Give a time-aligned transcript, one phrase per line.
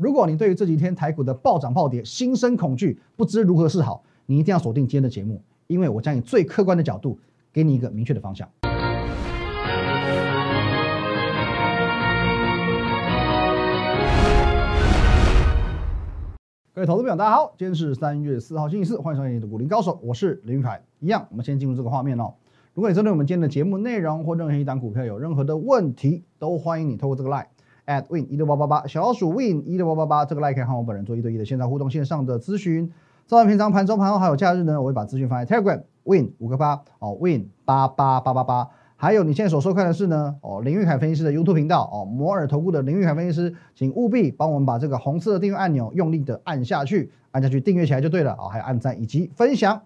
[0.00, 7.18] 如果你对于这几天台股的暴涨暴跌心生恐惧，不知如何是好，你一定要锁定今天的节目，因为我将以最客观的角度
[7.52, 8.48] 给你一个明确的方向。
[16.72, 20.82] 各位投资朋友，大家好，今天是三月四号星期四，欢迎收看你的股林高手，我是林玉凯。
[21.00, 22.32] 一样，我们先进入这个画面哦。
[22.72, 27.44] 如果你针对我们今天的节目内容或任何一档股票有任何的问题，都欢迎你透过这个 line
[27.90, 32.92] at win 一六八八八小鼠 win 一六八八八这个 line 可以和我本人做一对一的线上互动、线上的咨询。
[33.26, 38.68] 照完平常盘中、盘后还有假日呢，我会把资讯放在 Telegram win 五个八哦 win 八八八八八。
[38.96, 49.80] 还有你现在所收看的是呢哦林玉凯分析师的 YouTube 频道哦摩尔投顾的林玉凯分析师，请务必帮我们把这个红色的订阅按钮用力的按下去，按下去订阅起来就对了哦，还有按赞以及分享。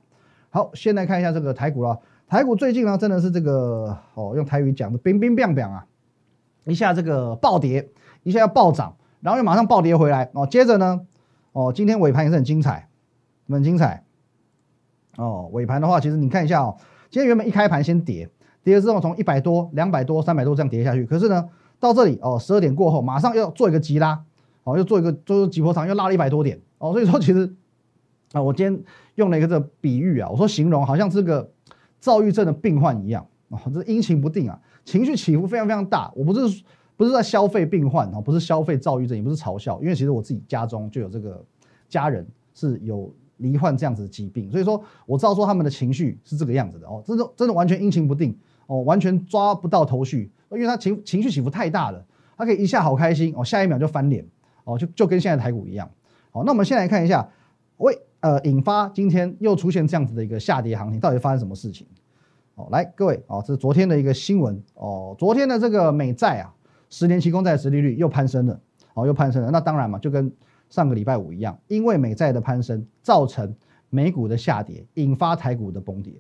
[0.51, 2.01] 好，先来看一下这个台股了。
[2.27, 5.87] 台股最近呢，真的是这个哦，用台语讲的冰冰冰冰啊，
[6.67, 7.91] 一下这个暴跌，
[8.23, 10.47] 一下要暴涨，然后又马上暴跌回来哦。
[10.47, 11.01] 接着呢，
[11.53, 12.89] 哦，今天尾盘也是很精彩，
[13.49, 14.05] 很精彩
[15.17, 15.49] 哦。
[15.53, 16.77] 尾盘的话，其实你看一下哦，
[17.11, 18.31] 今天原本一开盘先跌，
[18.63, 21.49] 跌了之后从一百多、两百多、三百多这样跌下去，可是呢，
[21.79, 24.25] 到这里哦，十二点过后马上要做一个急拉，
[24.65, 26.93] 哦，又做一个做急波长，又拉了一百多点哦。
[26.93, 27.55] 所以说其实
[28.33, 28.85] 啊，我今天
[29.17, 31.51] 用了一个这个比喻啊，我说形容好像这个。
[32.01, 36.13] 躁郁症的病患一样啊，这阴晴不定啊，情绪起伏非常非常大。
[36.15, 36.63] 我不是
[36.97, 41.43] 不是在消费病患啊，不是消费躁郁症，也不是嘲笑，因为其实我自己家中就有这个
[41.89, 52.05] 家人是有罹患这样子的疾病，所以说我知道说他们的情绪是这个样子的哦，真的真的完全阴晴不定哦，完全抓不到头绪，因为他情情绪起伏太大了，
[52.37, 54.25] 他可以一下好开心哦，下一秒就翻脸
[54.65, 55.91] 哦，就就跟现在台股一样。
[56.31, 57.29] 好，那我们先来看一下
[57.79, 57.99] 为。
[58.25, 61.87] 呃，引发今天又出现这样子的一个下跌行情，到底发生什么事情？
[62.57, 66.55] 哦，来各位哦，这是昨天的一个新闻哦，昨天的这个美债啊，
[66.89, 68.61] 十年期公债殖利率又攀升了，
[68.95, 69.51] 哦，又攀升了。
[69.51, 70.31] 那当然嘛，就跟
[70.71, 73.55] 上个礼拜五一样，因为美债的攀升，造成
[73.91, 76.13] 美股的下跌，引发台股的崩跌。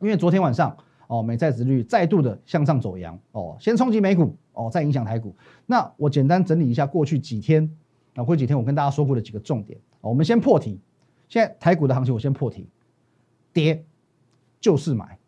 [0.00, 0.76] 因为昨天晚上
[1.06, 5.34] 哦，美债殖率再度的向上走阳，哦，先冲击美股，哦，再影响台股。
[5.66, 7.68] 那我简单整理一下过去几天
[8.14, 10.78] 啊，过去几天我跟大家说过的几个重点，我们先破题。
[11.28, 12.68] 现在台股的行情，我先破题，
[13.52, 13.84] 跌
[14.60, 15.18] 就是买，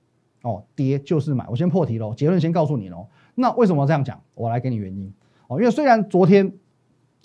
[0.43, 3.07] 哦，跌就是买，我先破题喽，结论先告诉你喽。
[3.35, 4.21] 那为什么这样讲？
[4.35, 5.13] 我来给你原因
[5.49, 5.59] 哦。
[5.59, 6.53] 因为虽然昨天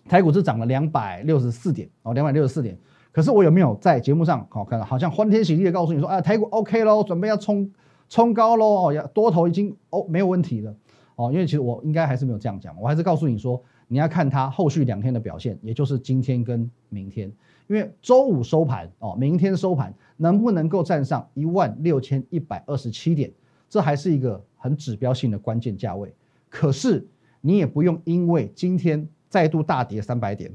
[0.08, 2.78] 台股是涨了两百六十四点哦，两百六十四点，
[3.12, 7.72] 可是我有没有在节目上好看好像欢天喜地的告诉你说，啊，台股 OK 喽，准备要冲
[8.10, 10.76] 冲高喽，哦，要多头已经哦没有问题了
[11.16, 11.32] 哦。
[11.32, 17.32] 因为其实我应该还是没有这样讲，我还是告诉你说，你要看它后续两天的表现，也就是今天跟明天。
[17.68, 23.32] 因为周五收盘哦，明天收盘能不能够站上一万六千一百二十七点，
[23.70, 26.14] 这还是一个很指标性的关键价位。
[26.50, 27.06] 可是
[27.42, 30.52] 你也不用因为今天再度大跌三百点，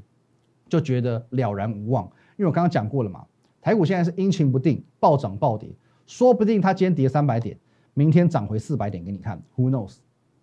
[0.68, 2.04] 就觉得了然无望。
[2.36, 3.26] 因为我刚刚讲过了嘛，
[3.60, 5.68] 台股现在是阴晴不定，暴涨暴跌，
[6.06, 7.58] 说不定它今天跌三百点，
[7.92, 9.96] 明天涨回四百点给你看，Who knows，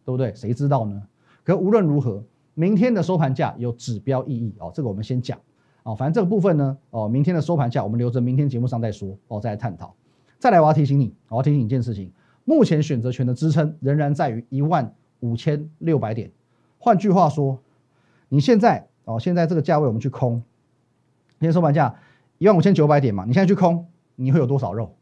[0.05, 0.33] 对不对？
[0.35, 1.01] 谁知道呢？
[1.43, 2.23] 可无论如何，
[2.53, 5.39] 明天的收盘价有指标意义哦，这个我们先讲。
[5.87, 9.95] 哦，反正这个部分呢，哦，明天的收盘价我们留着明天节目上再说，哦，再来探讨。
[10.37, 12.11] 再来，我要提醒你，我要提醒你一件事情，
[12.43, 16.29] 目前选择权的支撑仍然在于一万五千六百点。
[16.77, 17.57] 换句话说，
[18.27, 20.43] 你现在哦，现在这个价位我们去空，
[21.39, 21.95] 今天收盘价
[22.37, 23.87] 一万五千九百点嘛，你现在去空，
[24.17, 24.93] 你会有多少肉？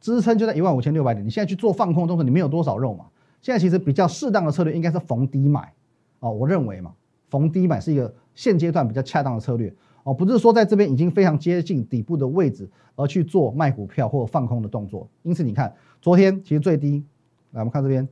[0.00, 3.06] 支撑就在一万五千六百点，你现在去做放空动作，你没有多少肉嘛？
[3.42, 5.72] 现在其实比较适当的策略应该是逢低买，
[6.20, 6.94] 哦，我认为嘛，
[7.30, 9.74] 逢低买是一个现阶段比较恰当的策略。
[10.04, 15.08] 哦，不是说在这边已经非常接近底部的位置而去做卖股票或放空的动作。
[15.22, 17.02] 因此，你看昨天其实最低，
[17.52, 18.06] 来我们看这边，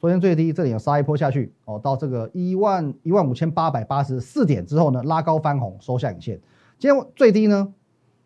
[0.00, 6.40] 昨天最低这里有杀一波下去，哦，到这个一万一万五千八百八十四点之后呢，拉高翻红收下影线。
[6.78, 7.72] 今天最低呢，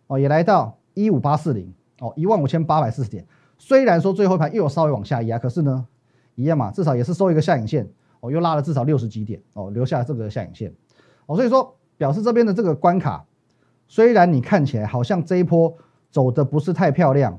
[0.06, 3.26] 哦也来到一五八四零，哦一万五千八百四十点。
[3.58, 5.84] 虽然说最后一盘又有稍微往下压，可是呢，
[6.36, 7.88] 一样嘛，至少也是收一个下影线，
[8.20, 10.72] 哦又拉了至少六十几点，哦留下这个下影线，
[11.26, 11.74] 哦所以说。
[12.00, 13.22] 表示这边的这个关卡，
[13.86, 15.76] 虽然你看起来好像这一波
[16.10, 17.38] 走的不是太漂亮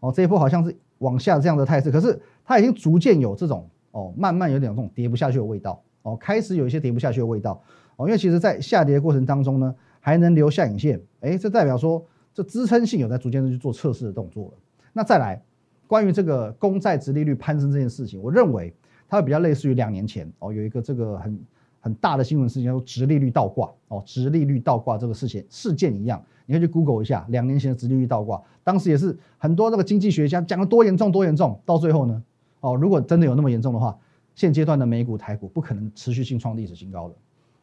[0.00, 7.62] 哦，这一波好像是往下这样的态势，可是它已经逐渐有这种哦，慢慢有点这种跌不下去的味道哦，开始有一些跌不下去的味道
[7.96, 12.02] 哦，因为其实在下跌的过程当中呢，还能留下影线，哎，这代表说
[12.32, 14.52] 这支撑性有在逐渐的去做测试的动作了。
[14.94, 15.38] 那再来，
[15.86, 18.72] 关于这个公债值利率攀升这件事情，我认为
[19.06, 21.38] 它会比较类似于两年前哦，有一个这个很。
[21.80, 23.70] 很大的新闻事件，说直利率倒挂。
[23.88, 32.22] 哦，直利率倒挂这个事情事件一样，你可以去 Google 一下，两年前的直利率倒挂，当时也是很多那个经济学家讲的多严重多严重，到最后呢，
[32.60, 33.96] 哦，如果真的有那么严重的话，
[34.34, 37.14] 现阶段的美股台股不可能持续性创历史新高的。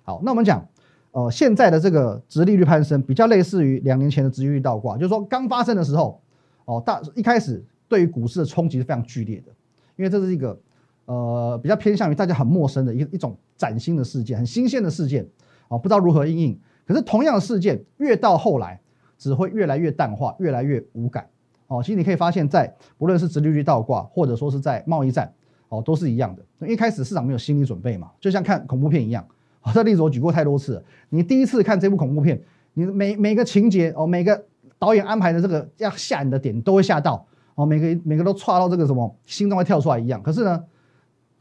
[0.03, 0.67] 好，那我们讲，
[1.12, 6.19] 呃，现在的这个直利率攀升比较类似于两年前的直利率倒挂，就是说刚发生的时候，
[6.65, 9.51] 哦，大一开始对于股市的冲击是非常剧烈的，
[9.95, 10.59] 因为这是一个
[11.05, 15.27] 呃比较偏向于大家很陌生的一一种崭新的事件，很新鲜的事件，
[15.67, 16.59] 哦，不知道如何应应。
[16.85, 18.79] 可是同样的事件越到后来，
[19.17, 21.27] 只会越来越淡化，越来越无感。
[21.67, 25.33] 哦，其实你可以发现，在不论是直利率倒挂，或者说是在贸易战，
[25.69, 26.67] 哦，都是一样的。
[26.67, 29.25] 一开始市场没有心理准备嘛，就像看恐怖片一样。
[29.73, 30.83] 这例子我举过太多次了。
[31.09, 32.39] 你第一次看这部恐怖片，
[32.75, 34.45] 你每每个情节哦，每个
[34.77, 37.25] 导演安排的这个要吓你的点都会吓到
[37.55, 40.21] 哦，每个每个都踹到这个什么心脏会跳出来一样。
[40.21, 40.63] 可是呢，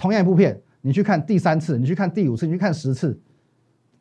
[0.05, 3.19] 同样一部片，你去看第三次，你去看第五次，你去看十次，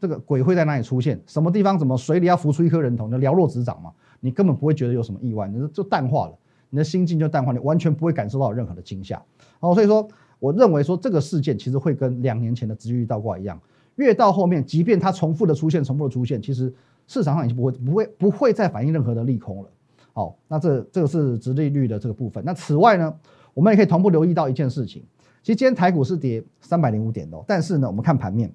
[0.02, 1.18] 这个鬼会在哪里出现？
[1.26, 1.80] 什么地方？
[1.80, 3.10] 怎么水里要浮出一颗人头？
[3.10, 3.90] 就了若指掌嘛，
[4.20, 6.38] 你根本不会觉得有什么意外，你就淡化了，
[6.70, 9.24] 你的心境就淡化，你完全不会感受到任何的惊吓。
[9.62, 10.06] 好，所以说，
[10.40, 13.58] 我认为说这个事件其实会跟两年前的直率倒挂一样。
[13.96, 16.74] 越到后面，即便它重复的出现，重复的出现，其实
[17.08, 19.70] 市场上已经不会不会不会再反映任何的利空了。
[20.12, 22.44] 好，那这这个是直利率的这个部分。
[22.46, 23.16] 那此外呢，
[23.54, 25.02] 我们也可以同步留意到一件事情。
[25.44, 28.52] 其实今天台股是跌三百零五点的，但是呢，我们看盘面，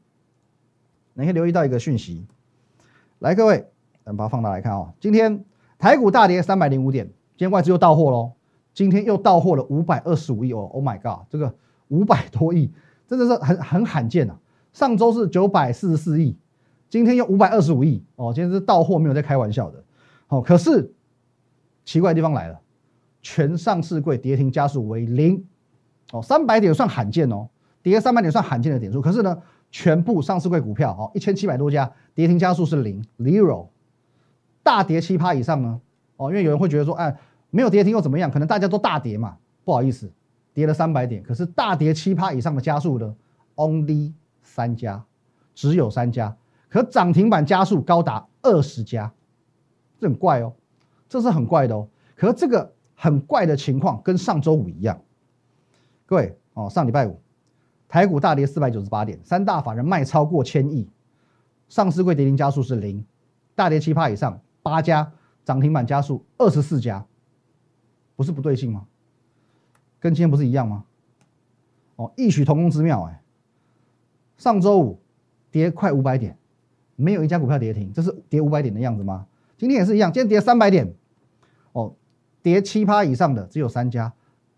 [1.13, 2.27] 你可以留意到一个讯息。
[3.19, 3.65] 来，各位，
[4.05, 4.93] 我们把它放大来看啊。
[4.99, 5.45] 今天
[5.79, 7.07] 台股大跌三百零五点，
[7.37, 8.33] 今天外资又到货喽。
[8.73, 11.53] 今天又到货了五百二十五亿哦，Oh my god，这个
[11.89, 12.73] 五百多亿
[13.07, 14.39] 真的是很很罕见啊。
[14.73, 16.37] 上周是九百四十四亿，
[16.89, 19.83] 今天又五百二十五亿哦，今天是到货，没有在开玩笑的。
[20.29, 20.95] 好，可是
[21.85, 22.61] 奇怪的地方来了，
[23.21, 25.45] 全上市柜跌停加速为零
[26.13, 27.49] 哦，三百点算罕见哦，
[27.83, 29.01] 跌三百点算罕见的点数。
[29.01, 29.37] 可是呢，
[29.71, 33.67] 全部上市柜股票哦，一千七百多家跌停加速是零 zero，
[34.63, 35.81] 大跌七趴以上呢
[36.17, 37.17] 哦，因为有人会觉得说，哎，
[37.51, 38.31] 没有跌停又怎么样？
[38.31, 40.11] 可能大家都大跌嘛，不好意思，
[40.55, 43.15] 跌了三百点，可是大跌七趴以上的加速呢
[43.57, 44.13] ，only。
[44.51, 45.05] 三家，
[45.55, 46.35] 只有三家，
[46.71, 49.13] 可涨停板加速高达二十家，
[50.01, 50.53] 这很怪哦，
[51.07, 51.87] 这是很怪的哦。
[52.17, 54.99] 可这个很怪的情况跟上周五一样，
[56.09, 57.21] 各位哦，上礼拜五
[57.87, 60.89] 台股大跌四百九十八点，三大法人卖超过千亿，
[61.69, 63.05] 上市柜跌停加速是零，
[63.55, 65.13] 大跌七趴以上八家，
[65.45, 67.05] 涨停板加速二十四家，
[68.17, 68.87] 不是不对劲吗？
[70.01, 70.87] 跟今天不是一样吗？
[71.97, 73.23] 哦，异曲同工之妙哎。
[74.39, 74.99] 上周五
[75.51, 76.39] 跌快五百点，
[76.97, 79.27] 没有一家股票跌停，这是跌五百点的样子吗？
[79.59, 80.91] 今天也是一样，今天跌三百点，
[81.73, 81.95] 哦，
[82.41, 84.11] 跌七趴以上的只有三家，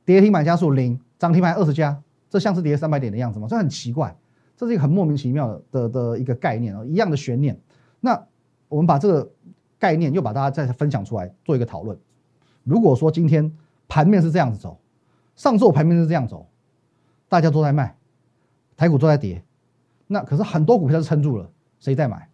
[0.05, 3.47] 跌停板家数零，涨停板二十家，这像是跌三百点的样子吗？
[3.47, 4.17] 这很奇怪，
[4.57, 7.61] 这是一个很莫名其妙的的的一个概念哦，一样的悬念。
[8.01, 8.27] 那
[8.69, 9.31] 我们把这个
[9.79, 11.97] 概念又把大家再分享出来做一个讨论。
[12.65, 13.55] 如果说今天
[13.87, 14.81] 盘面是这样子走，
[15.37, 16.49] 上周盘面是这样走，
[17.29, 17.97] 大家都在卖，
[18.75, 19.45] 台股都在跌。
[20.07, 22.29] 那可是很多股票是撑住了，谁在买？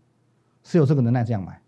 [0.62, 1.60] 是有这个能耐这样买。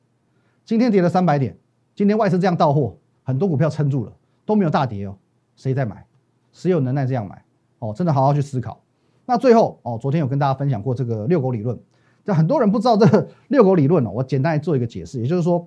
[0.64, 1.58] 今天跌了三百点，
[1.96, 4.12] 今天外资这样到货，很多股票撑住了，
[4.46, 5.18] 都没有大跌哦。
[5.56, 6.04] 谁在买？
[6.52, 7.44] 谁有能耐这样买？
[7.78, 8.80] 哦，真的好好去思考。
[9.24, 11.78] 那最后哦，昨天有跟大家分享过这个遛狗理论，
[12.24, 14.10] 但很多人不知道这个 遛狗理论哦。
[14.10, 15.66] 我简单做一个解释，也就是说，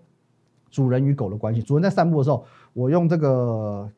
[0.69, 1.61] 主人与狗的关系。
[1.61, 2.43] 主人在散步的时候，
[2.73, 3.89] 我用这个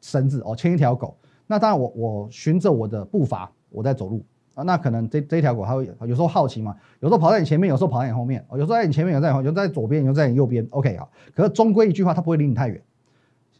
[0.00, 1.16] 绳子哦牵一条狗，
[1.46, 4.24] 那当然我我循着我的步伐我在走路。
[4.54, 11.08] 啊，那可能这这条狗它会有时候好奇嘛，有时候跑在你前面，有时候跑在你后面，哦，有时候在你前面，有时候在后有时候在左边，有时候在你右边，OK 啊。
[11.34, 12.78] 可是终归一句话，它不会离你太远，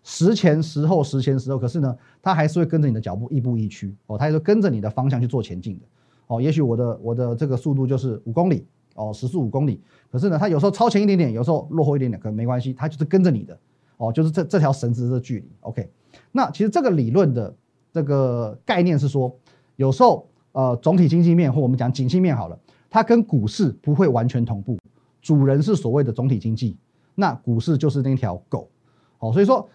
[0.03, 5.87] 时前时后，时前时后，可是呢，它还是会跟着你的脚步，亦步亦趋，哦，它是跟着你的方向去做前进的，
[6.27, 9.81] 哦，也许我的我的这个速度就是五公里，哦，时速五公里，
[10.11, 13.59] 可是呢，它有时候超前一点点，有时候落后一点点，可能没关系，它就是跟着你的，
[13.97, 15.91] 哦，就是这这条绳子的距离，OK。
[16.33, 17.55] 那其实这个理论的
[17.93, 19.35] 这个概念是说，
[19.77, 20.27] 有时候。
[20.55, 22.59] 呃，总体经济面或我们讲景气面好了，
[22.91, 24.77] 它跟股市不会完全同步。
[25.23, 26.77] 主人是所谓的总体经济，
[27.15, 28.69] 那股市就是那条狗。
[29.17, 29.67] 好，所以说，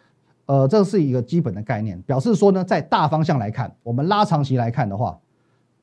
[0.47, 5.17] 呃，这是一个基本的概念，表示说呢，在大方向来看，我们拉长期来看的话，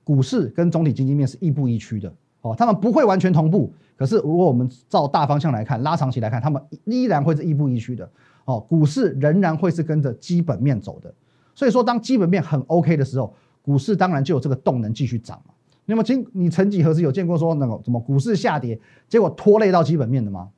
[0.02, 2.12] 股市跟总体经济面是亦步亦趋的。
[2.40, 8.10] 哦，他们不会完全同步，可是如果我们照大方向来看，拉长期来看，他们依然会是亦步亦趋的。
[8.44, 11.14] 哦，股市仍然会是跟着基本面走的。
[11.54, 13.32] 所以说，当基本面很 OK 的时候。
[13.66, 15.54] 股市当然就有这个动能继续涨嘛。
[15.86, 18.78] 那么，今你曾几何时有见过说那个什么股市下跌，
[19.08, 20.50] 结果拖累到基本面的吗？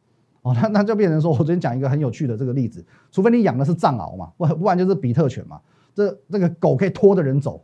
[0.46, 5.60] 哦，那那就变成说，我昨天讲一个很有趣的这个例子，除非你养的是藏獒嘛，不不然就是比特犬嘛。
[5.92, 7.60] 这这个狗可以拖着人走。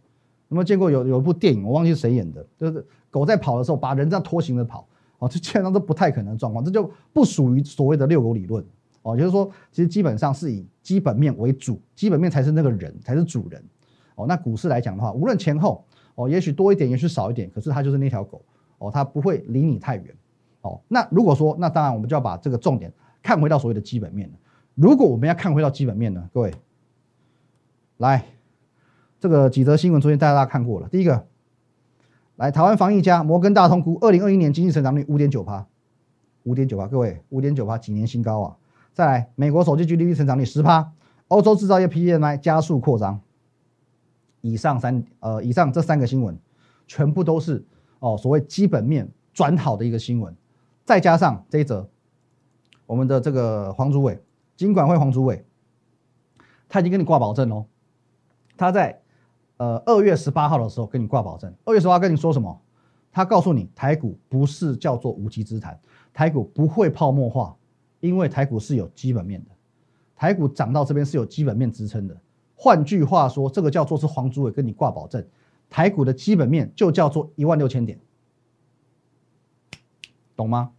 [0.49, 4.85] 有没有见过有有一部电影，我忘记是谁演的，就是狗在跑的时候把人这样拖行着跑。
[5.19, 8.65] 哦，这基本上都不太可能的状况，这就不属于所谓的遛狗理论。
[9.03, 13.63] 哦，就是说，其实基本上是以基本面为主，基本面才是那个人才是主人。
[14.17, 15.85] 哦，那股市来讲的话，无论前后，
[16.17, 18.43] 哦，也许多一点，也许少一点，可是它就是那条狗，
[18.79, 20.07] 哦，它不会离你太远，
[20.63, 22.93] 哦，那如果说，那当然我们就要把这个重点
[23.23, 24.31] 看回到所谓的基本面。
[24.75, 26.55] 如果我们要看回到基本面呢，各位，
[27.99, 28.25] 来，
[29.21, 30.89] 这个几则新闻昨天大家看过了。
[30.89, 31.27] 第一个，
[32.37, 35.67] 来台湾防疫家摩根大通估二零二一年经济成长率五点九趴，
[36.45, 38.57] 五点九趴，各位五点九趴几年新高啊！
[38.95, 40.93] 再来，美国手机 GDP 成长率十趴，
[41.29, 43.21] 欧洲制造业 PMI 加速扩张。
[44.41, 46.37] 以上三呃，以上这三个新闻，
[46.87, 47.65] 全部都是
[48.01, 50.35] 哦所谓基本面转好的一个新闻，
[50.93, 51.89] 再加上这一则，
[52.85, 54.23] 我们的这个黄主委。
[54.59, 55.43] 金管会黄主委，
[56.69, 57.65] 他已经跟你挂保证喽。
[58.59, 59.01] 他在
[59.57, 61.51] 呃二月十八号的时候跟你挂保证。
[61.65, 62.61] 二月十八跟你说什么？
[63.11, 65.81] 他告诉你台股不是叫做无稽之谈，
[66.13, 67.57] 台股不会泡沫化，
[68.01, 69.51] 因为台股是有基本面的。
[70.15, 72.15] 台股涨到这边是有基本面支撑的。
[72.55, 75.27] 换句话说，这个叫做是黄主委跟你挂保证，
[75.71, 77.99] 台股的基本面就叫做一万六千点，
[80.37, 80.73] 懂吗？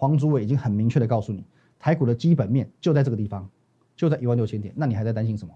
[0.00, 1.44] 黄祖伟已经很明确的告诉你。
[1.78, 3.46] 台股的基本面就在这个地方，
[3.94, 5.52] 就在一万六千点，那你还在担心什么？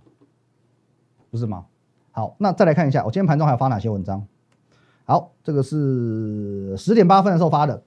[1.30, 1.64] 不是吗？
[2.10, 4.26] 好，那再来看一下，我今天盘中还有发哪些文章？
[5.06, 7.82] 好，这个是十点八分的时候发的。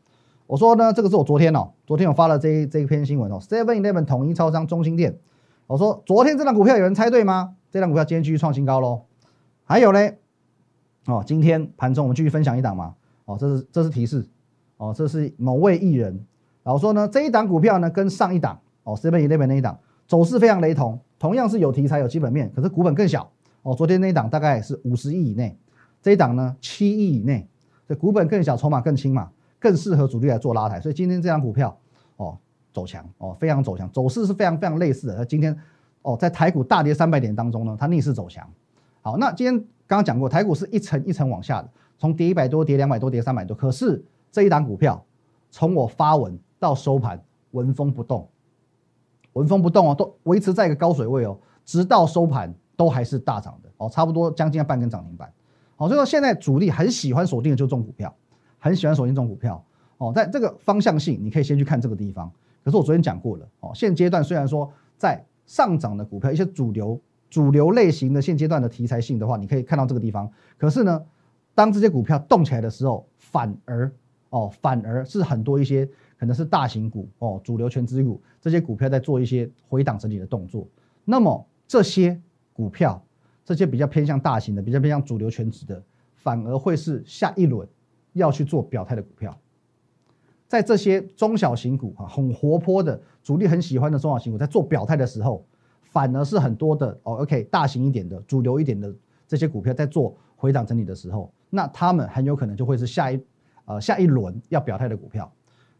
[0.47, 5.19] 我说呢，这个是我昨天哦，昨天我发了这这一篇新闻哦，Seven Eleven 统一超商中心店。
[5.67, 7.55] 我说昨天这张股票有人猜对吗？
[7.69, 9.03] 这张股票今天继续创新高喽。
[9.63, 10.17] 还有嘞，
[11.05, 12.95] 哦，今天盘中我们继续分享一档嘛。
[13.25, 14.27] 哦，这是这是提示，
[14.77, 16.25] 哦，这是某位艺人。
[16.67, 23.31] 然后说呢，这一档股票呢，跟上一档哦，Seven Eleven 那一档走势非常雷同，同样是有题材、有基本面，可是股本更小
[23.61, 23.73] 哦。
[23.73, 25.57] 昨天那一档大概是五十亿以内，
[26.01, 27.47] 这一档呢七亿以内，
[27.87, 29.29] 这股本更小，筹码更轻嘛，
[29.61, 30.77] 更适合主力来做拉抬。
[30.81, 31.73] 所以今天这张股票
[32.17, 32.37] 哦
[32.73, 35.15] 走强哦，非常走强，走势是非常非常类似的。
[35.15, 35.57] 那今天
[36.01, 38.45] 哦，在台股大跌三百点当中呢，它逆势走强。
[39.01, 39.57] 好，那今天
[39.87, 45.01] 刚刚讲过，台股是一层一层往下的，从跌一百多、跌两百多、跌三百多，可是这一档股票
[45.49, 46.37] 从我发文。
[46.59, 48.27] 到收盘纹风不动，
[49.33, 55.31] 纹风不动哦，都维持在一个高水位哦，直到收盘都还是大涨的哦，差不多将近要半根涨停板。
[55.75, 58.13] 好，所以说现在主力很喜欢锁定的就是这种股票，
[58.57, 59.63] 很喜欢锁定这种股票
[59.97, 62.31] 哦，在这个方向性，你可以先去看这个地方。
[62.63, 66.99] 可是我昨天讲过了哦，现阶段虽然说在上涨的股票，一些主流
[67.29, 70.29] 主流类型的现阶段的题材性的话，你可以看到这个地方。
[70.57, 71.01] 可是呢，
[71.53, 73.91] 当这些股票动起来的时候，反而
[74.31, 75.87] 哦，反而是很多一些。
[76.17, 80.67] 可能是大型股哦，主流全资股这些股票在做一些回档整理的动作。
[81.05, 82.19] 那么这些
[82.53, 83.01] 股票，
[83.45, 85.81] 这些比较偏向大型的、比较偏向主流全值的，
[86.15, 87.67] 反而会是下一轮
[88.13, 89.37] 要去做表态的股票。
[90.47, 95.45] 在这些中小型股啊，很活泼的主力很喜欢的中小型股，在做表态的时候，
[95.81, 98.93] 反而是很多的哦，OK，大型一点的、主流一点的
[99.27, 103.21] 这些股票在做回档整理的时候，那他们很有可能就会是下一
[103.65, 105.31] 呃下一轮要表态的股票。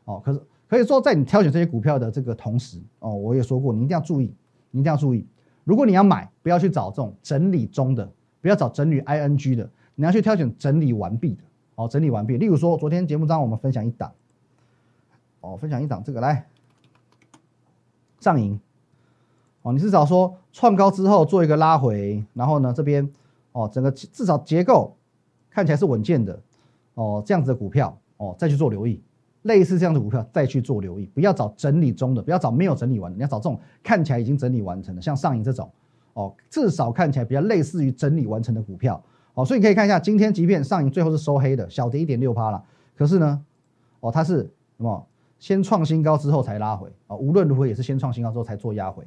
[0.08, 4.34] 哦，可是可以说，在你挑选这些股票的这个同时，哦，我也说过，你一定要注意，
[4.72, 5.28] 你一定要注意，
[5.66, 8.10] 如果你要买，不要去找这种整理中的，
[8.42, 11.44] 不要找整理 ing 的，你要去挑选整理完毕的，
[11.76, 12.38] 哦，整理完毕。
[12.38, 14.12] 例如说，昨天节目当中我们分享一档，
[15.42, 16.48] 哦，分享一档这个来
[18.22, 18.58] 上影，
[19.64, 23.10] 哦，你至少说创高之后做一个拉回，然后呢这边，
[23.52, 24.96] 哦，整个至少结构
[25.50, 26.40] 看起来是稳健的，
[26.94, 29.02] 哦，这样子的股票，哦，再去做留意。
[29.48, 35.70] 类似这样的股票再去做留意，不要找整理中的，不要找没有整理完的，你要找这种看起来已经整理完成的，像上影这种，
[36.14, 39.02] 哦，至少看起来比较类似于整理完成的股票，
[39.34, 42.64] 哦，所以你可以看一下，今天即便上影最后是收黑的，小跌一点六趴了，
[42.96, 43.44] 可是呢，
[44.00, 44.38] 哦，它是
[44.78, 45.08] 什么？
[45.40, 49.06] 先创新高之后才拉回，啊，无论如何也是先创新高之后才做压回，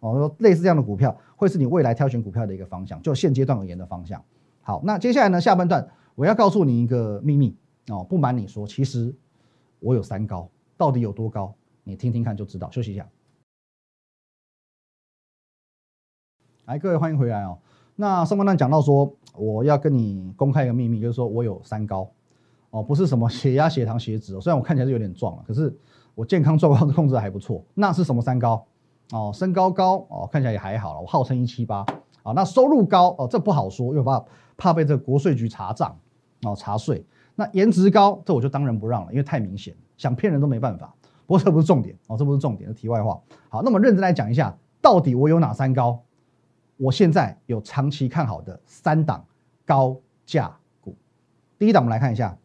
[0.00, 4.22] 哦，类似这样的股票会是你未来挑选股票的一个方向，就现阶段而言的方向。
[4.62, 7.56] 好，那接下来呢，下半段我要告诉你一个秘密，
[7.88, 9.14] 哦，不瞒你说，其实。
[9.80, 11.52] 我有三高，到底有多高？
[11.82, 12.70] 你听听看就知道。
[12.70, 13.08] 休息一下。
[16.66, 17.58] 来，各位欢迎回来哦。
[17.96, 22.08] 那上半段讲到说，我要跟你公开一个秘密，就是说我有三高
[22.70, 24.40] 哦，不是什么血压、血糖、血脂哦。
[24.40, 25.76] 虽然我看起来是有点壮了，可是
[26.14, 27.64] 我健康状况控制的还不错。
[27.74, 28.64] 那是什么三高？
[29.12, 31.00] 哦，身高高哦，看起来也还好了。
[31.00, 31.84] 我号称一七八
[32.22, 32.32] 啊。
[32.32, 34.24] 那收入高哦，这不好说，又怕
[34.56, 35.98] 怕被这国税局查账
[36.42, 37.04] 哦，查税。
[37.40, 40.94] 那颜值高，这我就当仁不让了，因为太明显，想骗人都没办法。
[41.26, 43.18] 不过这不是重点哦，这不是重点是题外话。
[43.48, 46.04] 好，那么认真来讲一下，到底我有哪三高？
[46.76, 49.24] 我现在有长期看好的三档
[49.64, 50.94] 高价股。
[51.58, 52.36] 第一档我们来看一下，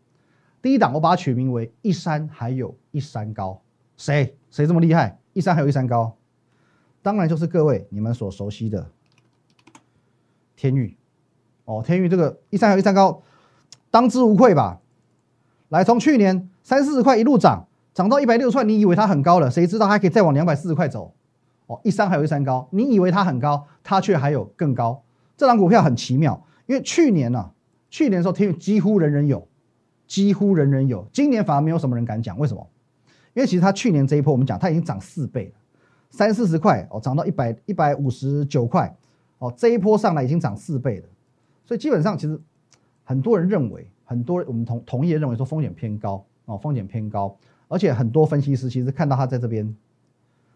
[0.61, 3.61] 第一档我把它取名为一山还有一山高。
[3.97, 5.19] 谁谁这么厉害？
[5.33, 6.15] 一山还有一山高，
[7.01, 8.89] 当然就是各位你们所熟悉的
[10.55, 10.95] 天域
[11.65, 13.21] 哦，天域这个一山还有一山高，
[13.91, 14.79] 当之无愧吧。
[15.69, 21.13] 来，从去年三四十块一路涨，涨到一百六十块，你以为它很高了，谁知道它可以再往两百四十块走？
[21.67, 25.01] 哦，一山还有一山高，你以为它很高，它却还有更高。
[25.35, 27.51] 这张股票很奇妙，因为去年呢，
[27.89, 29.47] 去年的时候天宇几乎人人有，
[30.05, 32.67] 几乎人人有，今年反而没有什么人敢讲，为什么？
[33.33, 35.53] 因为其实它去年这一波我们讲，它已经涨四倍了，
[36.11, 38.95] 三四十块哦，涨到一百一百五十九块
[39.39, 41.07] 哦，这一波上来已经涨四倍了，
[41.65, 42.39] 所以基本上其实
[43.03, 49.75] 很多人认为，很多我们同同业认为说风险偏高哦，风险偏高，而且很多分析师其实看到它在这边。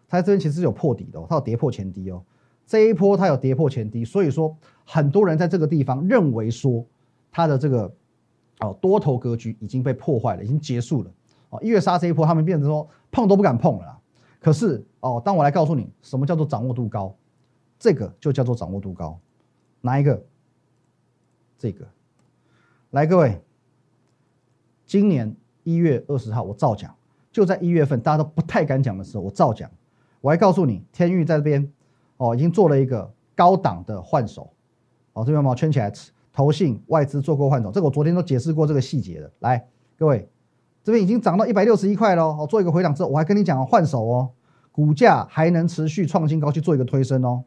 [0.08, 2.20] 它这边其实是有破底的，它有跌破前低哦。
[2.66, 6.84] 这一波它有跌破前低，所以说很多人在这个地方认为说
[7.30, 7.94] 它的这个
[8.58, 11.10] 哦多头格局已经被破坏了，已经结束了
[11.50, 11.60] 哦。
[11.62, 14.00] 一月杀这一波，他们变成说碰都不敢碰了。
[14.40, 17.14] 可是哦，当我来告诉你什么叫做掌握度高，
[17.78, 19.16] 这个就叫做掌握度高。
[19.80, 20.20] 哪一个？
[21.56, 21.86] 这个。
[22.90, 23.40] 来，各位，
[24.84, 26.92] 今年一月二十号我照讲，
[27.30, 29.70] 就在一月份大家都不太敢讲的时候，我照讲。
[30.20, 31.72] 我还告诉你，天域在这边，
[32.16, 34.50] 哦，已经做了一个高档的换手，
[35.12, 35.92] 哦，这边把圈起来，
[36.32, 39.30] 投信外资做过换手，这个我昨天都解释过这个细节的。
[39.38, 39.64] 来，
[39.96, 40.28] 各位，
[40.82, 44.30] 这边已经涨到一百六十一块喽，哦，做一个回档之后，我还跟你讲换手哦，
[44.72, 47.44] 股价还能持续创新高去做一个推升哦，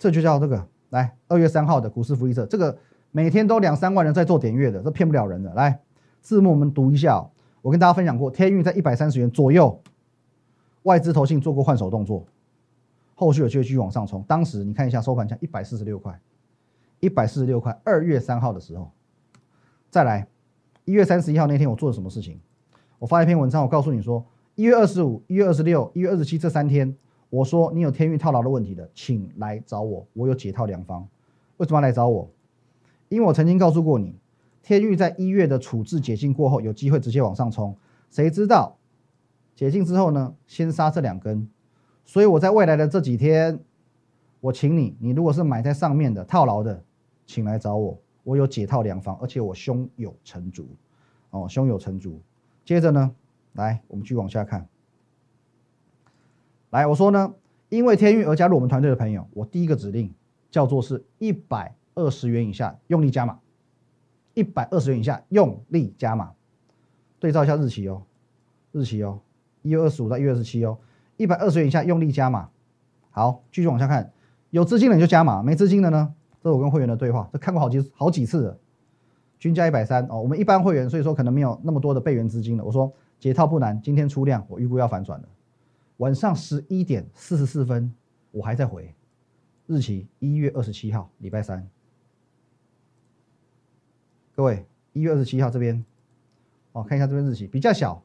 [0.00, 0.66] 这就叫这个。
[0.90, 2.76] 来，二月三号的股市福利社，这个
[3.12, 5.52] 每天都两三万人在做点阅的，这骗不了人的。
[5.54, 5.78] 来，
[6.22, 7.24] 字幕我们读一下，
[7.60, 9.78] 我跟大家分享过，天运在一百三十元左右。
[10.84, 12.24] 外资投信做过换手动作，
[13.14, 14.24] 后续有机会继续往上冲。
[14.26, 16.18] 当时你看一下收盘价一百四十六块，
[17.00, 17.78] 一百四十六块。
[17.84, 18.90] 二月三号的时候，
[19.90, 20.26] 再来
[20.86, 22.40] 一月三十一号那天我做了什么事情？
[22.98, 26.96] 我发一篇文章，我告诉你说，一月二十五、一月二十六、一月二十七这三天，
[27.28, 31.06] 我说你有天运套牢的问题的，请来找我，我有解套良方。
[31.58, 32.28] 为什么要来找我？
[33.12, 34.18] 因为我曾经告诉过你，
[34.62, 37.76] 天运在一月的处置解禁过后，有机会直接往上冲。
[38.10, 38.78] 谁知道？
[39.54, 41.46] 解禁之后呢，先杀这两根，
[42.06, 43.60] 所以我在未来的这几天，
[44.40, 46.82] 我请你，你如果是买在上面的套牢的，
[47.26, 50.66] 请来找我，我有解套良方，而且我胸有成竹，
[51.28, 52.18] 哦，胸有成竹。
[52.64, 53.14] 接着呢，
[53.52, 54.66] 来，我们继续往下看。
[56.70, 57.34] 来，我说呢，
[57.68, 60.14] 因为天运而加入我们团队的朋友，我第一个指令
[60.50, 63.38] 叫做是一百二十元以下用力加码，
[64.34, 66.32] 一百二十元以下用力加码，
[67.18, 68.02] 对照一下日期哦，
[68.72, 69.20] 日期哦。
[69.62, 70.76] 一月二十五到一月二十七哦，
[71.16, 72.48] 一百二十元以下用力加码。
[73.10, 74.12] 好，继续往下看，
[74.50, 76.12] 有资金的你就加码，没资金的呢？
[76.42, 78.58] 这是我跟会员的对话，这看过好几好几次了。
[79.38, 82.64] 均价一百三哦，我们一般会员，所以说可能没有那么多的备源资金了。
[82.64, 85.28] 我说解套不难，今天出量，我预估要反转了。
[85.98, 87.94] 晚上十一点四十四分，
[88.32, 88.92] 我还在回，
[89.68, 91.68] 日期一月二十七号，礼拜三。
[94.34, 94.64] 各位，
[94.94, 95.84] 一月二十七号这边，
[96.72, 98.02] 哦，看一下这边日期比较小。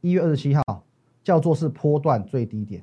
[0.00, 0.86] 一月二十七号
[1.22, 2.82] 叫做是波段最低点，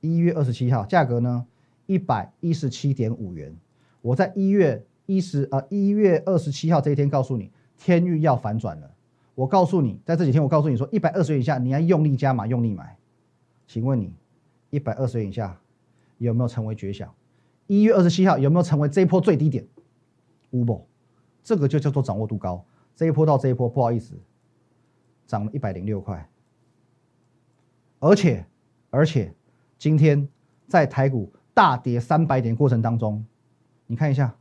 [0.00, 1.46] 一月二十七号价格呢
[1.86, 3.56] 一百一十七点五元。
[4.00, 8.90] 我在一月一十呃一月二十七号这一天告诉你，天域要反转了。
[9.36, 12.96] 我告诉你，在这几天我告诉你说，一百二十元以下你要用力加码，用力买。
[13.68, 14.12] 请问你
[14.70, 15.56] 一百二十元以下
[16.18, 17.14] 有没有成为绝响？
[17.68, 19.64] 一月二十七号有没有成为这一波最低点？
[20.50, 20.84] 无不，
[21.42, 22.64] 这个就叫做掌握度高。
[22.94, 24.14] 这一波到这一波，不好意思，
[25.26, 26.28] 涨了一百零六块。
[27.98, 28.44] 而且，
[28.90, 29.34] 而且，
[29.78, 30.28] 今天
[30.68, 33.24] 在台股大跌三百点过程当中，
[33.86, 34.34] 你看一下，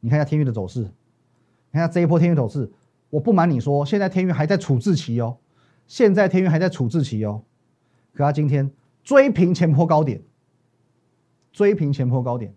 [0.00, 2.70] 你看一下天域的走势，你看下这一波天域走势。
[3.10, 5.36] 我不瞒你说，现在天域还在处置期哦，
[5.86, 7.42] 现在天域还在处置期哦。
[8.12, 8.70] 可他今天
[9.02, 10.22] 追平前波高点，
[11.52, 12.54] 追平前波高点，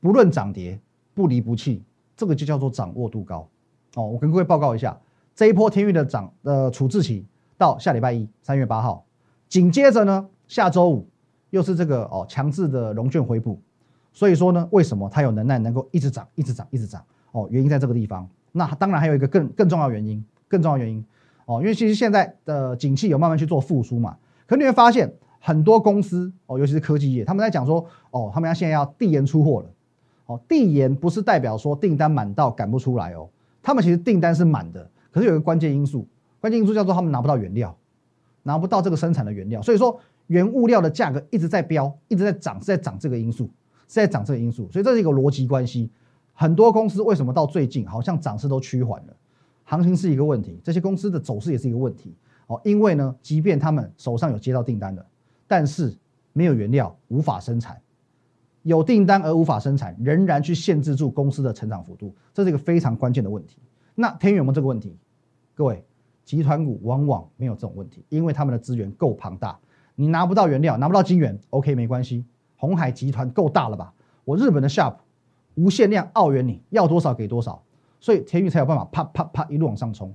[0.00, 0.80] 不论涨跌
[1.12, 1.82] 不离不弃，
[2.20, 3.48] 这个就叫做掌握度高
[3.94, 4.06] 哦。
[4.06, 4.94] 我跟各位报告一下，
[5.34, 7.24] 这一波天域的涨呃处置期
[7.56, 9.02] 到下礼拜一，三月八号。
[9.48, 11.08] 紧接着呢，下周五
[11.48, 13.58] 又是这个哦强制的融券回补，
[14.12, 17.02] 所以说呢，为什么它有能耐能够一直涨、一直涨、一直涨？
[17.32, 18.28] 哦，原因在这个地方。
[18.52, 21.02] 那当然还有一个更更重要原因，更重要原因
[21.46, 24.14] 哦，因为其实现在的景气有慢慢去做复苏嘛。
[24.46, 29.70] 可你会发现很多公司哦，尤其是科技业，他们在讲说哦，他们要现在要递延出货了。
[30.30, 33.28] 哦，递延不是代表说订单满到赶不出来哦，
[33.62, 36.06] 他们其实订单是满的，可是有一个关键因素，
[36.40, 37.76] 关键因素叫做他们拿不到原料。
[38.42, 43.44] 拿不到这个生产的原料，所以说原物料的价格一直在飙，一直在涨，是在涨这个因素，
[43.86, 45.90] 是在涨这个因素，所以这是一个逻辑关系。
[46.32, 49.14] 很多公司为什么到最近好像涨势都趋缓了？
[49.64, 52.14] 行情是一个问题，这些公司的走势也是一个问题
[52.46, 52.58] 哦。
[52.64, 55.04] 因为呢，即便他们手上有接到订单的，
[55.46, 55.94] 但是
[56.32, 57.76] 没有原料，无法生产；
[58.62, 63.58] 有订单而无法生产，仍然去限制住公司的成长幅度，这是一个非常关键的问题。
[63.94, 64.96] 那天宇有没有这个问题？
[65.54, 65.84] 各位？
[66.22, 69.58] 集团股往往没有这种问题，因为他们的资源够庞大。
[69.96, 72.24] 你拿不到原料，拿不到金源，OK 没关系。
[72.56, 73.92] 红海集团够大了吧？
[74.24, 74.94] 我日本的 Sharp
[75.56, 77.60] 无限量澳元，你要多少给多少，
[77.98, 80.14] 所以天宇才有办法啪啪啪一路往上冲。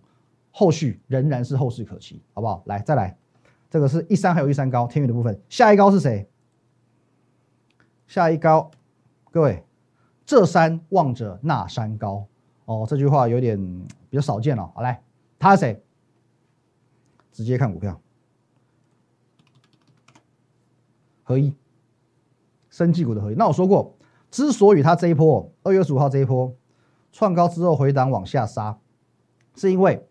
[0.51, 2.63] 后续仍然是后市可期，好不好？
[2.65, 3.17] 来，再来，
[3.69, 6.25] 这个是一山还有一山高，天宇的部分，下一高是谁？
[8.07, 8.71] 下一高，
[9.31, 9.63] 各位，
[10.25, 12.25] 这山望着那山高
[12.65, 13.57] 哦，这句话有点
[14.09, 14.71] 比较少见了。
[14.73, 15.01] 好来，
[15.39, 15.83] 他是谁？
[17.31, 17.99] 直接看股票。
[21.23, 21.53] 合一，
[22.69, 23.35] 生技股的合一。
[23.35, 23.95] 那我说过，
[24.29, 26.53] 之所以它这一波二月十五号这一波
[27.11, 28.77] 创高之后回档往下杀，
[29.55, 30.07] 是因为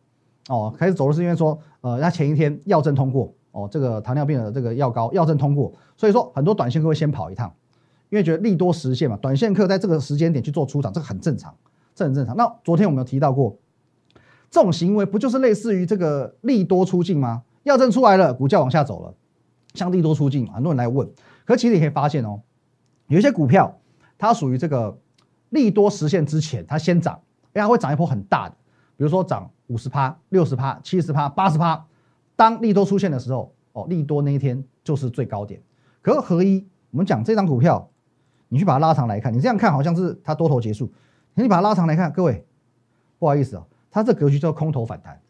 [0.49, 7.55] 哦开始走的是因为说，呃，它前一天药证通过哦，这个糖尿病的这个药膏药证通过，所以说很多短线客会先跑一趟，
[8.15, 11.53] 因为觉得利多实现嘛，短线客在这个时间点去做出场，这个很正常，
[11.97, 12.37] 这很正常。
[12.37, 13.59] 那昨天我们有提到过，
[14.49, 17.43] 这种行为不就是类似于这个利多出境吗？
[17.65, 19.13] 药证出来了，股价往下走了。
[19.75, 21.11] 像利多出境，很多人来问，
[21.45, 22.41] 可其实你可以发现哦，
[23.09, 23.81] 有一些股票
[24.17, 24.97] 它属于这个
[25.51, 27.21] 利多实现之前，它先涨，
[27.55, 28.55] 哎，它会涨一波很大的，
[28.97, 31.85] 比如说涨五十趴、六十趴、七十趴、八十趴。
[32.37, 35.61] 当利多出现的时候，哦，利多那一天就是最高点。
[36.03, 37.91] 可合一，我们讲这张股票，
[38.55, 40.89] 你去把它拉长来看，你这样看好像是它多头结束，
[41.35, 42.47] 你把它拉长来看，各位，
[43.19, 45.21] 不好意思哦，它这格局叫空头反弹，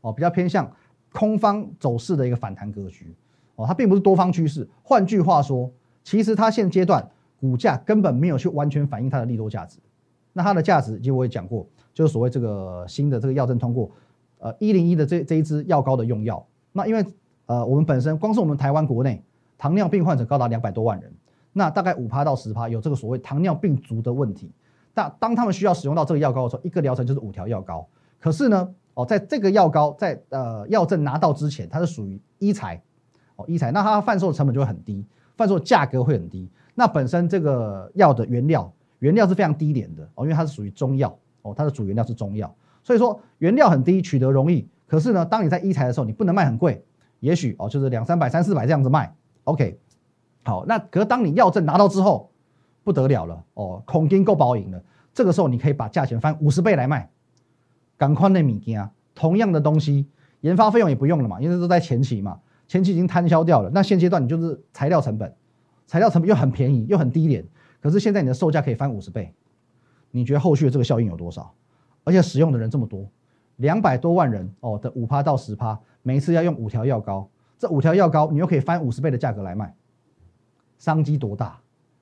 [0.00, 0.74] 哦，比较偏向
[1.12, 3.14] 空方走势的一个反弹格局。
[3.56, 4.66] 哦，它并不是多方趋势。
[4.82, 5.70] 换句话说，
[6.02, 7.06] 其实它现阶段
[7.38, 9.78] 股价根本没有去完全反映它的利多价值。
[10.32, 13.90] 那它的价值，其实我也讲过，就是所谓这个新的这个药证通过，
[14.38, 16.42] 呃，一零一的这这一支药膏的用药。
[16.72, 17.04] 那因为
[17.44, 19.22] 呃，我们本身光是我们台湾国内
[19.58, 21.12] 糖尿病患者高达两百多万人，
[21.54, 24.52] 那大概五趴到十趴有这个所谓糖尿病足的问题。
[24.92, 27.88] 那当他们需要使用到这个药膏的时候，一个疗程就是五条药膏。
[28.20, 32.82] 可是呢，哦，在这个药膏在呃药证拿到之前，它是属于医材。
[33.36, 35.04] 哦，医材，那它贩售成本就会很低，
[35.36, 36.48] 贩售价格会很低。
[36.76, 44.68] 那本身这个药的原料，原料是非常低廉的哦，因为它是属于中药哦，它的主原料是中药，所以说原料很低，取得容易。
[44.86, 46.84] 可是呢，当你在医材的时候，你不能卖很贵，
[47.18, 49.12] 也许哦就是两三百、三四百这样子卖。
[49.42, 49.76] OK，
[50.44, 52.30] 好，那可是当你药证拿到之后，
[52.82, 54.82] 不得了了哦，恐金够保赢了。
[55.12, 57.10] 这个时候你可以把价钱翻五十倍来卖，
[57.96, 60.06] 赶快那米金啊，同样的东西，
[60.40, 62.38] 研发费用也不用了嘛，因为都在前期嘛。
[62.66, 65.32] 前期已经摊销掉了，那现阶段你就是材料成本，
[65.86, 67.44] 材料成本又很便宜又很低廉，
[67.80, 69.32] 可是现在你的售价可以翻五十倍，
[70.10, 71.52] 你觉得后续的这个效应有多少？
[72.04, 73.06] 而且使用的人这么多，
[73.56, 77.28] 两百多万人哦的五趴到十趴，每一次要用五条药膏，
[77.58, 79.74] 这五条药膏你又可以翻五十倍的价格来卖，
[80.84, 81.58] 商机多大，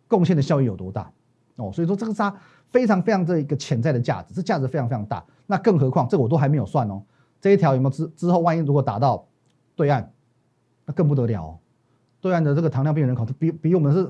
[0.09, 1.09] 贡献的效益有多大
[1.55, 1.71] 哦？
[1.73, 2.35] 所以说这个它
[2.67, 5.25] 非常非常的一个潜在的价值，这价值非常非常大。
[5.47, 7.01] 那更何况这我都还没有算哦，
[7.41, 9.25] 这一条有没有之之后万一如果打到
[9.77, 10.11] 对岸？
[10.85, 11.57] 那更不得了，
[12.21, 14.09] 对岸的这个糖尿病人口，比比我们是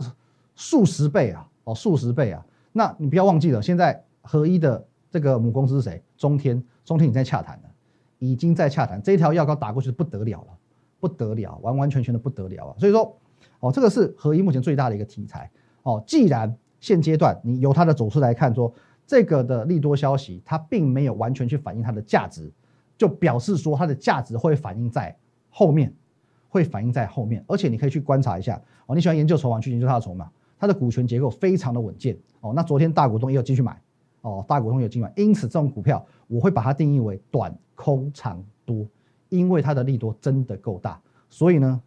[0.57, 2.43] 数十倍啊，哦，数十倍啊。
[2.73, 6.03] 那你不要忘记了，现在合一的这个母公司是谁？
[6.17, 7.71] 中天，中天已经在洽谈了，
[8.19, 10.59] 已经在洽谈，这一条药膏打过去不得了了，
[10.99, 12.75] 不得了，完完全全的不得了啊。
[12.79, 13.15] 所以说，
[13.63, 15.51] 哦，这个是合一目前最大的一个题材
[15.83, 16.03] 哦。
[16.07, 18.73] 既然现阶段你由它的走势来看，说
[19.07, 22.53] 这个的利多消息，它并没有完全去反映它的价值，
[22.99, 25.17] 就表示说它的价值会反映在
[25.49, 25.93] 后面。
[26.49, 28.95] 会反映在后面，而且你可以去观察一下哦。
[28.95, 32.53] 你喜欢研究筹码，去研究它的筹码，它的股权结构非常的稳健哦。
[32.55, 33.81] 那昨天大股东也有继续买
[34.21, 38.87] 哦，大股东有进买，因此这种股票我会把它定义为短空长多，
[39.31, 41.01] 因为它的利多真的够大。
[41.31, 41.81] 所以呢，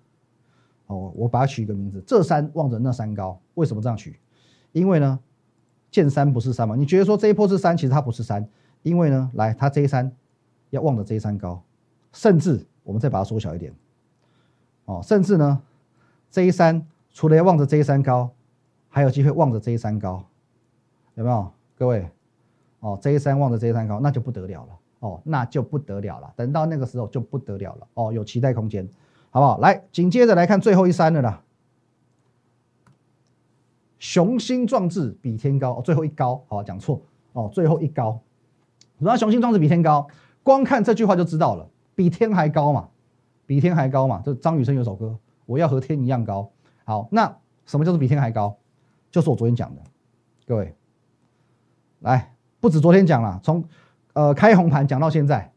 [0.88, 3.40] 哦，我把它取一个名字，这山望着那山高。
[3.56, 4.20] 为什么这样取？
[4.72, 5.20] 因为呢，
[5.90, 6.76] 见山不是山嘛。
[6.76, 8.48] 你觉得说这一波是山，其实它不是山，
[8.84, 10.12] 因为呢，来它这一山
[10.70, 11.62] 要望着这一山高，
[12.12, 13.74] 甚至我们再把它缩小一点。
[14.86, 15.62] 哦，甚至呢，
[16.30, 18.30] 这一山除了要望着这一山高，
[18.90, 20.24] 还有机会望着这一山高，
[21.16, 21.52] 有没有？
[21.78, 22.08] 各位，
[22.80, 26.32] 哦，这一山望着这一山高，那就不得了了，哦，那就不得了了。
[26.36, 28.88] 等到那个时候就不得了了，哦，有期待空间，
[29.36, 29.58] 好不好？
[29.58, 31.44] 来，紧接着来看最后一山的啦，
[34.00, 37.02] 雄心壮志比天高，哦，最后一高，好讲错，
[37.34, 38.22] 哦，最后一高，
[38.98, 40.08] 什么雄心壮志比天高？
[40.42, 42.88] 光看这句话就知道了，比天还高嘛。
[43.46, 44.22] 比天还高嘛？
[44.24, 46.50] 这张雨生有首歌，我要和天一样高。
[46.86, 48.58] 好，那什么叫做比天还高？
[49.12, 49.82] 就是我昨天讲的，
[50.48, 50.74] 各位，
[52.00, 53.66] 来，不止昨天讲了，从
[54.14, 55.52] 呃开红盘讲到现在，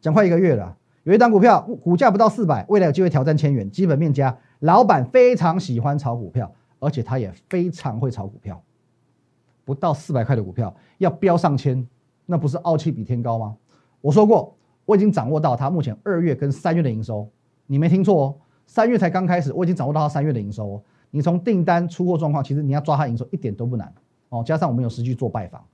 [0.00, 0.78] 讲快一个月了。
[1.02, 8.62] 有一档股票股价不到四百，未来有机会挑战千元，基本面佳，老板非常喜欢炒股票，而且他也非常会炒股票。
[9.64, 11.86] 不到四百块的股票要飙上千，
[12.26, 13.56] 那不是傲气比天高吗？
[14.00, 14.56] 我说过。
[14.86, 17.30] 我已经掌握到它目前二月跟三月的营收，
[17.68, 18.34] 你没听错哦，
[18.66, 20.82] 三月才刚开始，我已经掌握到它三月的营收哦。
[21.12, 23.94] 你从订单出货状况，其实你要抓它营收一点都不难
[24.30, 24.42] 哦。
[24.44, 25.64] 加上我们有实际做拜访，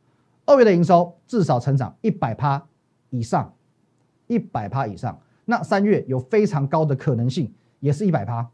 [0.45, 2.63] 二月的营收至少成长一百趴
[3.09, 3.51] 以上，
[4.27, 5.19] 一百趴以上。
[5.45, 8.49] 那三月有非常高的可能性，也是一百趴。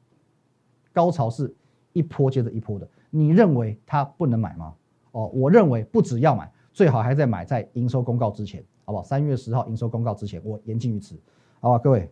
[0.92, 1.54] 高潮是
[1.94, 4.74] 一波接着一波的，你认为它不能买吗？
[5.12, 9.04] 哦，我认为不只要买，最好还在买在营收公告之前，好不好？
[9.04, 11.18] 三月十号营收公告之前，我言尽于此，
[11.61, 11.78] 好吧？
[11.78, 12.11] 各位，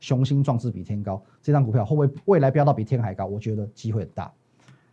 [0.00, 3.24] 雄心壮志比天高，这张股票会不会未来飙到比天还高？
[3.24, 4.30] 我觉得机会很大。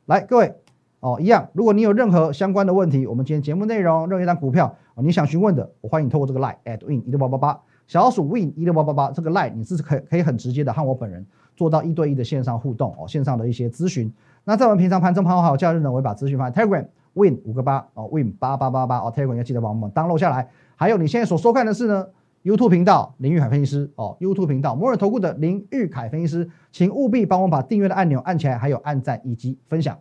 [0.05, 0.53] 来，各位，
[1.01, 14.11] 哦，一样，如果你有任何相关的问题，我们今天节目内容，任何一张股票，哦，你想询问的，我欢迎透过这个 line at win 一六八八八，小老鼠 win 一六八八八这个 line，你是可可以很直接的和我本人做到一对一的线上互动哦，线上的一些咨询。
[14.43, 16.85] 那在我们平常盘中盘后还有假日呢，我会把资讯放在 Telegram。
[17.17, 20.49] Win 五个八哦，Win 八八八八哦，Telegram 要记得帮我们 download 下来。
[20.75, 22.05] 还有你现在所收看的是呢
[22.43, 29.97] ，YouTube 频道林玉凯分析师哦，YouTube 频道摩尔投顾的林玉凯分析师，请务必帮我把订阅的按钮按起来，还有按赞以及分享。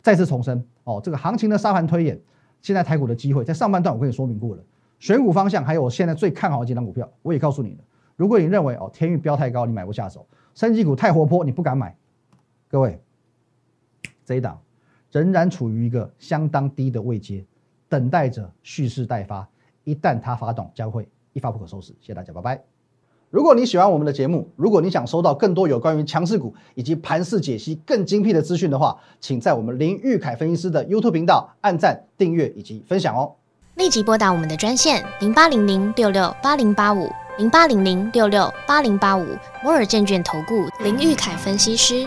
[0.00, 2.20] 再次重申哦，这个行情的沙盘推演，
[2.60, 4.62] 现在台股的机会在上半段我跟你说明过了，
[5.04, 7.84] 选股方向还有我现在最看好的几档股票，我也告诉你了。
[8.16, 10.22] 如果你认为哦天域标太高，你买不下手；
[10.54, 11.94] 升级股太活泼，你不敢买。
[12.70, 12.98] 各位，
[14.24, 14.58] 这一档。
[15.12, 17.44] 仍然处于一个相当低的位阶，
[17.86, 19.46] 等待着蓄势待发。
[19.84, 21.92] 一旦它发动，将会一发不可收拾。
[22.00, 22.64] 谢谢大家，拜拜。
[23.28, 33.34] 如果你喜欢我们的节目，如果你想收到更多有关于强势股以及盘势解析更精辟的资讯的话，请在我们林玉凯分析师的 YouTube 频道按赞、订阅以及分享哦。
[33.74, 42.06] 立即拨打我们的专线零八零零六六八零八五零八零零六六八零八五摩尔证券投顾林玉凯分析师。